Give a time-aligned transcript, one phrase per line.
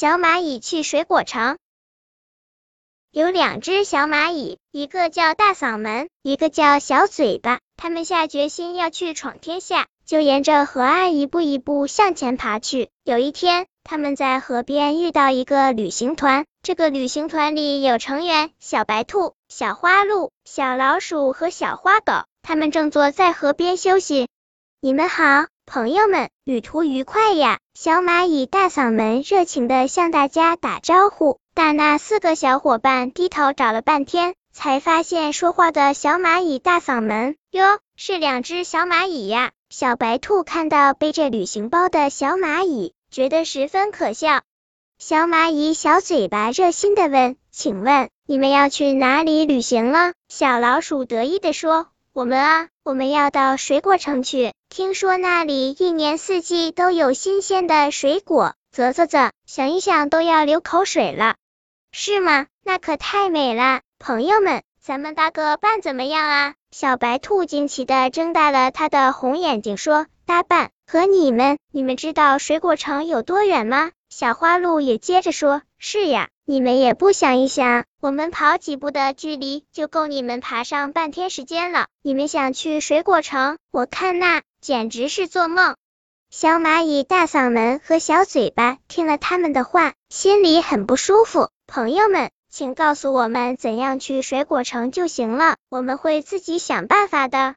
[0.00, 1.58] 小蚂蚁去水果城。
[3.10, 7.60] 有两只小蚂蚁，一个叫大嗓门，一个叫小嘴巴。
[7.76, 12.88] 他们下决心要去闯天下，就沿着河岸一步一步向前爬去。
[13.04, 24.28] 有一天，他们在河边遇到一个旅行团，这个旅行团里有成员小白兔、小花鹿、小老鼠和小花狗，他们正坐在河边休息。
[24.80, 25.44] 你们好。
[25.72, 27.60] 朋友们，旅途愉快呀！
[27.74, 39.52] 小蚂蚁大嗓门热情的向大家打招呼，但那四个小伙伴低头找了半天，才发现说话的小蚂蚁大嗓门哟，是两只小蚂蚁呀！
[39.68, 44.40] 小白兔看到背着旅行包的小蚂蚁，觉得十分可笑。
[44.98, 61.36] 小蚂蚁小嘴巴热心的问：“请问你们要去哪里旅行了？”小老鼠得意的说：“我们啊，我们要到水果城去。”听说那里一年四季都有新鲜的水果，啧啧啧，想一想都要流口水了，
[61.92, 62.46] 是吗？
[62.64, 63.82] 那可太美了！
[64.00, 66.54] 朋友们，咱们搭个伴怎么样啊？
[66.72, 70.70] 小白兔惊奇的睁大了它的红眼睛，说：“搭伴？
[70.86, 71.58] 和你们？
[71.72, 81.86] 你们知道水果城有多远吗？”小花鹿也接着说：“是呀，你们也不想一想，我们跑几步的距离就够你们爬上半天时间了。
[82.02, 83.56] 你们想去水果城？
[83.70, 85.76] 我看那简直是做梦。”
[86.28, 91.48] 小蚂蚁大嗓门和小嘴巴听了他们的话，心里很不舒服。
[91.66, 97.54] 朋友们，请告诉我们怎样去水果城就行了，我们会自己想办法的。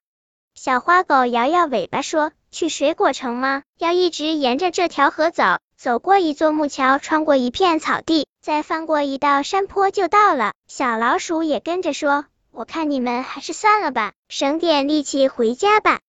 [0.55, 3.63] 小花狗摇摇尾巴说：“去水果城吗？
[3.77, 5.43] 要一直沿着这条河走。”
[5.83, 10.53] 走过一座木桥，穿过一片草地，再翻过一道山坡就到了。
[10.65, 15.99] 小老鼠也跟着说：“我看你们还是算了吧，省点力气回家吧。”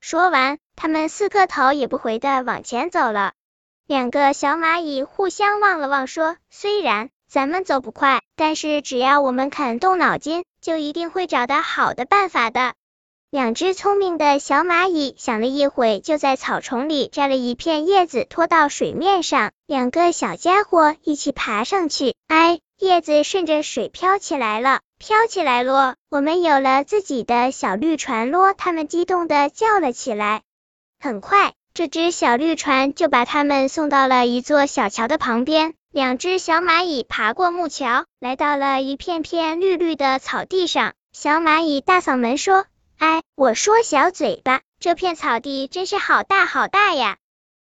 [0.00, 3.32] 说完，他们四个头也不回的往前走了。
[3.86, 12.72] 两个小蚂蚁互相望了望，说：“虽然咱们走不快，但是只要我们肯动脑筋，就一定会找到好的办法的。”
[13.30, 19.52] 两只聪明的小蚂蚁想了一会，就在草丛里摘了一片叶子，拖到水面上。
[19.66, 25.96] 两个小家伙一起爬上去，哎，叶子顺着水飘起来了，飘起来咯！
[26.08, 28.54] 我们有了自己的小绿船咯！
[28.54, 30.40] 他们激动的叫了起来。
[30.98, 35.74] 很快，这只小绿船就把他们送到了一座小桥的旁边。
[35.92, 40.94] 两只小蚂蚁爬过木桥，来到了一片片绿绿的草地上。
[41.12, 42.64] 小蚂蚁大嗓门说。
[43.38, 47.18] 我说小嘴巴，这片草地真是好大好大呀！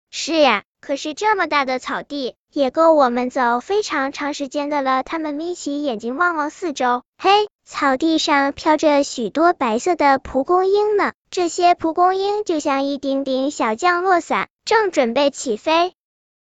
[0.09, 5.03] 是呀，可是这么大的草地也够我们走非常长时间的了。
[5.03, 11.11] 他们眯起眼睛望望四周，嘿，草地上飘着许多白色的蒲公英呢。
[11.29, 15.91] 这些蒲公英就像一顶顶小降落伞，正准备起飞。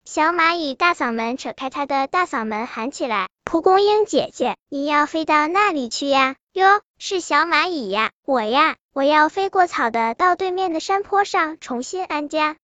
[0.04, 8.76] 小蚂蚁大嗓门扯开它的大嗓门喊起来：“蒲公英姐姐，你要飞到那里去呀？”哟，是小蚂蚁呀，我呀。
[8.94, 12.58] 我要飞过草的，到对面的山坡上重新安家。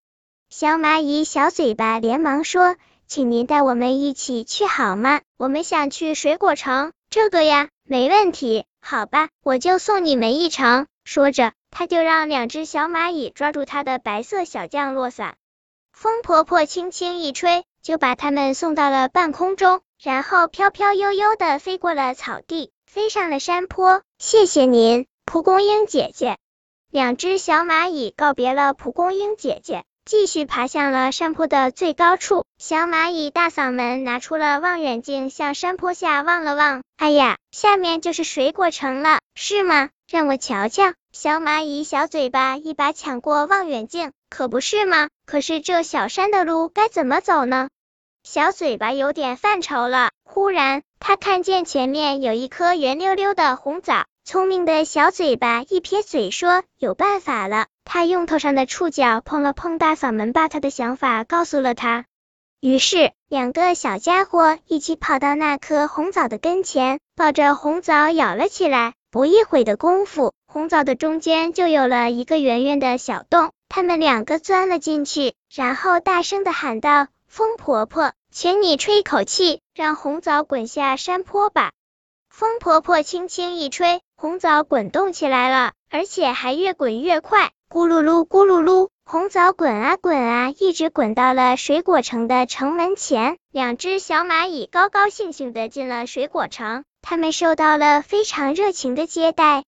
[0.49, 2.75] 小蚂蚁小嘴巴连忙说
[3.07, 5.21] ：“请您带我们一起去好吗？
[5.37, 8.65] 我们想去水果城。”这个呀，没问题。
[8.81, 10.87] 好吧，我就送你们一程。
[11.05, 15.37] 说着，他就让两只小蚂蚁抓住他的白色小降落伞，
[15.93, 24.01] 风婆婆轻轻一吹，就把他们送到了半空中，然后飘飘悠悠的飞过了草地，飞上了山坡。
[24.19, 25.07] 谢谢您。
[25.29, 26.37] 蒲公英姐姐，
[26.89, 32.45] 两只小蚂蚁告别了蒲公英姐姐，继续爬向了山坡的最高处。
[32.57, 36.81] 小蚂蚁大嗓门拿出了望远镜，向山坡下望了望。
[36.95, 39.89] 哎呀，下面就是水果城了，是吗？
[40.09, 40.93] 让我瞧瞧。
[41.11, 45.09] 小蚂蚁小嘴巴一把抢过望远镜，可不是吗？
[45.25, 47.67] 可是这小山的路该怎么走呢？
[48.23, 50.11] 小嘴巴有点犯愁了。
[50.23, 54.05] 忽然，他看见前面有一颗圆溜溜的红枣。
[54.27, 62.03] 聪明的小嘴巴一撇嘴说：“有办法了。”他用头上的触角碰了碰大嗓门，把他的想法告诉了他。
[62.59, 68.95] 于是，两个小家伙一起跑到那颗红枣的跟前，抱着红枣咬了起来。
[69.11, 73.51] 不一会的功夫，红枣的中间就有了一个圆圆的小洞。
[73.69, 81.71] 他们两个钻了进去，然后大声的喊道：“风婆婆，请你吹口气，让红枣滚下山坡吧。”
[82.37, 83.99] 风婆婆轻轻一吹。
[84.15, 93.37] 红枣滚动起来了，而且还越滚越快，咕噜噜，咕噜噜，红枣滚啊滚啊，一直滚到了水果城的城门前。
[93.51, 99.63] 两只小蚂蚁高高兴兴的进了水果城，他们受到了非常热情的接待。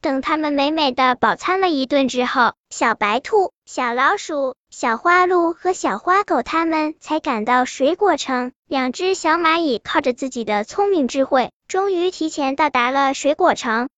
[0.00, 8.52] 等他们美美的饱餐了一顿之后，小白兔、小老鼠、小花鹿和小花狗他们才赶到水果城。
[8.66, 13.88] 两只小蚂蚁靠着自己的聪明智慧，终于提前到达了水果城。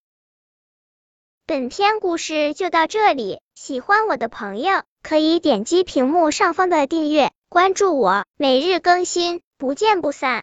[1.45, 10.39] 本篇故事就到这里，喜欢我的朋友可以点击屏幕上方的订阅，关注我，每日更新，不见不散。